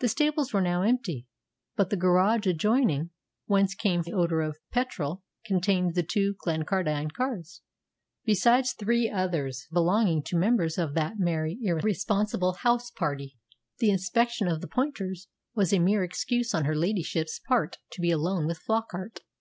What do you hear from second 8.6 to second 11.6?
three others belonging to members of that merry,